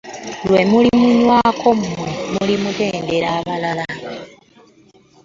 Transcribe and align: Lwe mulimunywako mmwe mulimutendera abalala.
Lwe 0.49 0.61
mulimunywako 0.69 1.67
mmwe 1.79 2.05
mulimutendera 2.33 3.27
abalala. 3.39 3.85